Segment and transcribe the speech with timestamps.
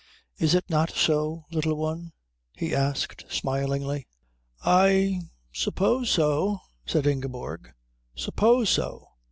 [0.39, 2.11] "Is it not so, Little One?"
[2.53, 4.03] he asked, smiling.
[4.65, 5.21] "I
[5.53, 7.71] suppose so," said Ingeborg.
[8.15, 9.09] "Suppose so!"